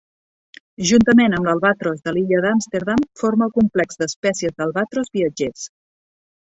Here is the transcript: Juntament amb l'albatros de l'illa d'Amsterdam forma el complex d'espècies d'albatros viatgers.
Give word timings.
Juntament 0.91 1.35
amb 1.39 1.49
l'albatros 1.49 2.01
de 2.09 2.15
l'illa 2.17 2.41
d'Amsterdam 2.47 3.07
forma 3.25 3.49
el 3.51 3.55
complex 3.61 4.01
d'espècies 4.03 4.59
d'albatros 4.59 5.17
viatgers. 5.21 5.71